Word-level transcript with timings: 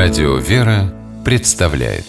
Радио 0.00 0.36
«Вера» 0.36 0.94
представляет. 1.24 2.04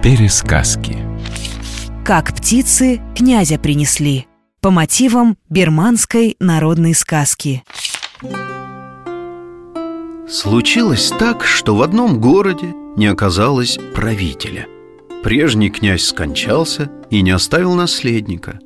Пересказки. 0.00 0.98
Как 2.04 2.32
птицы 2.32 3.00
князя 3.16 3.58
принесли 3.58 4.28
По 4.60 4.70
мотивам 4.70 5.36
бирманской 5.48 6.36
народной 6.38 6.94
сказки. 6.94 7.64
Случилось 10.28 11.12
так, 11.18 11.44
что 11.44 11.74
в 11.74 11.82
одном 11.82 12.20
городе 12.20 12.72
не 12.96 13.08
оказалось 13.08 13.80
правителя. 13.96 14.68
Прежний 15.24 15.70
князь 15.70 16.04
скончался 16.04 16.88
и 17.10 17.20
не 17.20 17.32
оставил 17.32 17.74
наследника 17.74 18.60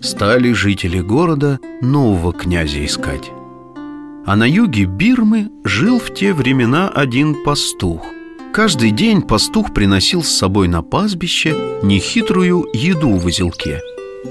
Стали 0.00 0.52
жители 0.52 1.00
города 1.00 1.60
нового 1.82 2.32
князя 2.32 2.84
искать. 2.86 3.30
А 4.24 4.34
на 4.34 4.48
юге 4.48 4.84
Бирмы 4.84 5.50
жил 5.62 5.98
в 5.98 6.14
те 6.14 6.32
времена 6.32 6.88
один 6.88 7.44
пастух. 7.44 8.02
Каждый 8.54 8.92
день 8.92 9.20
пастух 9.20 9.74
приносил 9.74 10.22
с 10.22 10.30
собой 10.30 10.68
на 10.68 10.82
пастбище 10.82 11.54
нехитрую 11.82 12.66
еду 12.72 13.10
в 13.10 13.26
узелке. 13.26 13.80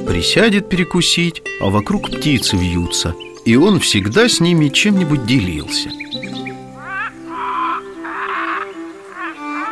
Присядет 0.08 0.70
перекусить, 0.70 1.44
а 1.62 1.70
вокруг 1.70 2.10
птицы 2.10 2.56
вьются 2.58 3.16
И 3.46 3.56
он 3.56 3.80
всегда 3.80 4.28
с 4.28 4.40
ними 4.40 4.70
чем-нибудь 4.70 5.28
делился. 5.28 5.92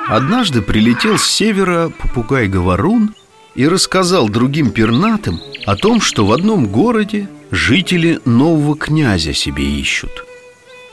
Однажды 0.07 0.61
прилетел 0.61 1.17
с 1.17 1.25
севера 1.25 1.91
попугай-говорун 1.97 3.15
и 3.57 3.67
рассказал 3.67 4.29
другим 4.29 4.71
пернатым 4.71 5.41
о 5.65 5.75
том, 5.75 5.99
что 5.99 6.25
в 6.25 6.31
одном 6.31 6.67
городе 6.67 7.27
жители 7.51 8.21
нового 8.23 8.77
князя 8.77 9.33
себе 9.33 9.65
ищут. 9.65 10.23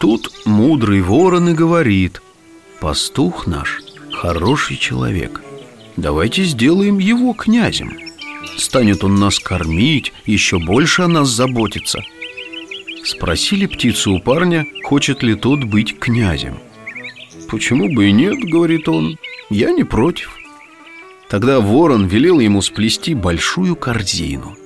Тут 0.00 0.32
мудрый 0.46 1.02
ворон 1.02 1.50
и 1.50 1.52
говорит, 1.52 2.20
пастух 2.80 3.46
наш 3.46 3.80
хороший 4.12 4.76
человек, 4.76 5.42
давайте 5.96 6.42
сделаем 6.44 6.98
его 6.98 7.34
князем. 7.34 7.96
Станет 8.56 9.04
он 9.04 9.16
нас 9.16 9.38
кормить, 9.38 10.12
еще 10.24 10.58
больше 10.58 11.02
о 11.02 11.08
нас 11.08 11.28
заботиться. 11.28 12.02
Спросили 13.04 13.66
птицу 13.66 14.14
у 14.14 14.20
парня, 14.20 14.66
хочет 14.84 15.22
ли 15.22 15.34
тот 15.34 15.64
быть 15.64 15.98
князем. 15.98 16.58
«Почему 17.50 17.94
бы 17.94 18.08
и 18.08 18.12
нет?»— 18.12 18.38
говорит 18.42 18.88
он. 18.88 19.18
«Я 19.50 19.70
не 19.70 19.84
против». 19.84 20.38
Тогда 21.34 21.58
ворон 21.58 22.06
велел 22.06 22.38
ему 22.38 22.62
сплести 22.62 23.12
большую 23.12 23.74
корзину. 23.74 24.56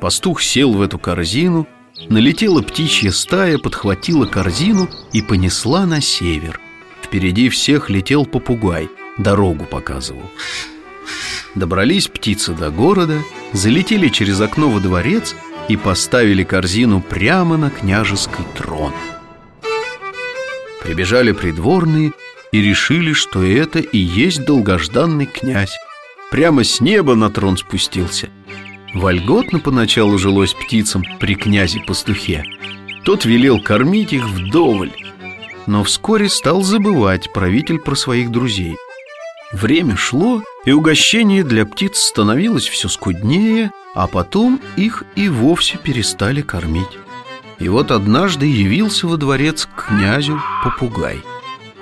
Пастух 0.00 0.42
сел 0.42 0.72
в 0.72 0.82
эту 0.82 0.98
корзину, 0.98 1.68
налетела 2.08 2.60
птичья 2.60 3.12
стая, 3.12 3.56
подхватила 3.56 4.26
корзину 4.26 4.90
и 5.12 5.22
понесла 5.22 5.86
на 5.86 6.00
север. 6.00 6.58
Впереди 7.04 7.48
всех 7.48 7.88
летел 7.88 8.26
попугай, 8.26 8.88
дорогу 9.16 9.64
показывал. 9.64 10.28
Добрались 11.54 12.08
птицы 12.08 12.52
до 12.52 12.70
города, 12.70 13.22
залетели 13.52 14.08
через 14.08 14.40
окно 14.40 14.70
во 14.70 14.80
дворец 14.80 15.36
и 15.68 15.76
поставили 15.76 16.42
корзину 16.42 17.00
прямо 17.00 17.56
на 17.56 17.70
княжеский 17.70 18.44
трон. 18.56 18.92
Прибежали 20.82 21.30
придворные 21.30 22.10
и 22.50 22.60
решили, 22.60 23.12
что 23.12 23.40
это 23.44 23.78
и 23.78 23.98
есть 23.98 24.44
долгожданный 24.44 25.26
князь. 25.26 25.76
Прямо 26.30 26.64
с 26.64 26.80
неба 26.80 27.14
на 27.14 27.30
трон 27.30 27.56
спустился. 27.56 28.28
Вольготно 28.94 29.60
поначалу 29.60 30.18
жилось 30.18 30.54
птицам 30.54 31.04
при 31.20 31.34
князе-пастухе. 31.34 32.44
Тот 33.04 33.24
велел 33.24 33.60
кормить 33.60 34.12
их 34.12 34.26
вдоволь. 34.26 34.92
Но 35.66 35.84
вскоре 35.84 36.28
стал 36.28 36.62
забывать 36.62 37.32
правитель 37.32 37.78
про 37.78 37.94
своих 37.94 38.30
друзей. 38.30 38.76
Время 39.52 39.96
шло, 39.96 40.42
и 40.64 40.72
угощение 40.72 41.44
для 41.44 41.64
птиц 41.64 41.98
становилось 41.98 42.68
все 42.68 42.88
скуднее, 42.88 43.70
а 43.94 44.06
потом 44.06 44.60
их 44.76 45.04
и 45.16 45.28
вовсе 45.28 45.78
перестали 45.78 46.42
кормить. 46.42 46.98
И 47.58 47.68
вот 47.68 47.90
однажды 47.90 48.46
явился 48.46 49.06
во 49.06 49.16
дворец 49.16 49.66
к 49.66 49.86
князю 49.88 50.40
попугай– 50.62 51.22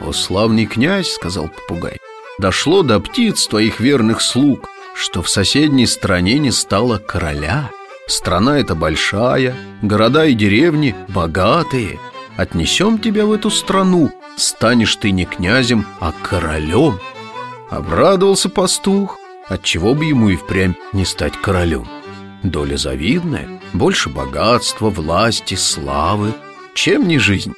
«О, 0.01 0.13
славный 0.13 0.67
князь!»— 0.67 1.11
сказал 1.15 1.49
попугай 1.49 1.99
«Дошло 2.39 2.83
до 2.83 3.01
птиц 3.01 3.47
твоих 3.47 3.81
верных 3.81 4.21
слуг, 4.21 4.69
что 4.95 5.23
в 5.23 5.29
соседней 5.29 5.87
стране 5.87 6.39
не 6.39 6.51
стало 6.51 6.99
короля. 6.99 7.71
Страна 8.07 8.59
эта 8.59 8.75
большая, 8.75 9.55
города 9.83 10.27
и 10.27 10.35
деревни 10.35 10.95
богатые. 11.09 11.99
Отнесем 12.37 12.99
тебя 12.99 13.27
в 13.27 13.33
эту 13.33 13.51
страну, 13.51 14.13
станешь 14.37 14.97
ты 14.97 15.11
не 15.11 15.25
князем, 15.25 15.87
а 16.01 16.13
королем. 16.23 17.01
Обрадовался 17.71 18.49
пастух, 18.49 19.19
отчего 19.49 19.95
бы 19.95 20.05
ему 20.05 20.29
и 20.29 20.37
впрямь 20.37 20.75
не 20.93 21.05
стать 21.05 21.41
королем. 21.41 21.89
Доля 22.43 22.77
завидная, 22.77 23.61
больше 23.73 24.09
богатства, 24.09 24.91
власти, 24.91 25.55
славы. 25.55 26.33
Чем 26.75 27.09
не 27.09 27.19
жизнь? 27.19 27.55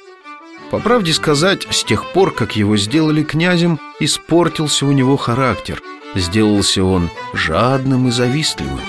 По 0.71 0.79
правде 0.79 1.13
сказать, 1.13 1.67
с 1.71 1.83
тех 1.83 2.11
пор, 2.13 2.31
как 2.31 2.55
его 2.55 2.77
сделали 2.77 3.23
князем, 3.23 3.79
испортился 3.99 4.85
у 4.85 4.91
него 4.91 5.17
характер. 5.17 5.81
Сделался 6.15 6.83
он 6.83 7.09
жадным 7.33 8.07
и 8.07 8.11
завистливым. 8.11 8.79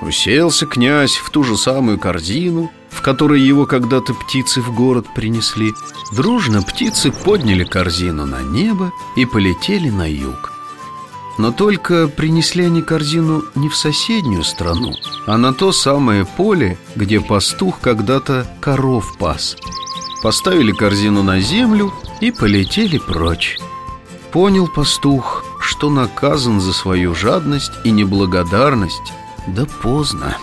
Уселся 0.00 0.66
князь 0.66 1.16
в 1.16 1.30
ту 1.30 1.42
же 1.42 1.56
самую 1.56 1.98
корзину, 1.98 2.70
в 2.90 3.02
которой 3.02 3.40
его 3.40 3.66
когда-то 3.66 4.14
птицы 4.14 4.60
в 4.60 4.74
город 4.74 5.06
принесли. 5.14 5.72
Дружно 6.12 6.62
птицы 6.62 7.10
подняли 7.10 7.64
корзину 7.64 8.24
на 8.24 8.40
небо 8.40 8.92
и 9.16 9.26
полетели 9.26 9.90
на 9.90 10.10
юг. 10.10 10.55
Но 11.38 11.52
только 11.52 12.08
принесли 12.08 12.64
они 12.64 12.82
корзину 12.82 13.44
не 13.54 13.68
в 13.68 13.76
соседнюю 13.76 14.42
страну, 14.42 14.94
а 15.26 15.36
на 15.36 15.52
то 15.52 15.70
самое 15.72 16.24
поле, 16.24 16.78
где 16.94 17.20
пастух 17.20 17.80
когда-то 17.80 18.46
коров 18.60 19.16
пас. 19.18 19.56
Поставили 20.22 20.72
корзину 20.72 21.22
на 21.22 21.40
землю 21.40 21.92
и 22.20 22.30
полетели 22.30 22.98
прочь. 22.98 23.58
Понял 24.32 24.66
пастух, 24.66 25.44
что 25.60 25.90
наказан 25.90 26.60
за 26.60 26.72
свою 26.72 27.14
жадность 27.14 27.72
и 27.84 27.90
неблагодарность, 27.90 29.12
да 29.46 29.66
поздно. 29.82 30.36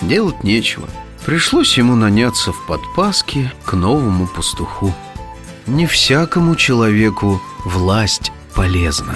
Делать 0.00 0.42
нечего. 0.42 0.88
Пришлось 1.24 1.78
ему 1.78 1.94
наняться 1.94 2.52
в 2.52 2.66
подпаске 2.66 3.52
к 3.64 3.74
новому 3.74 4.26
пастуху. 4.26 4.92
Не 5.66 5.86
всякому 5.86 6.56
человеку 6.56 7.40
власть 7.64 8.32
полезна. 8.54 9.14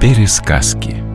Пересказки 0.00 1.07